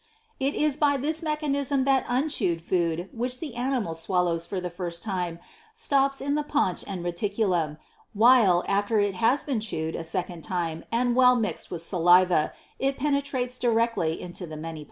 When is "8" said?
0.39-0.51